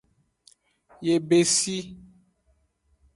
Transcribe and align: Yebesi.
Yebesi. 1.05 1.77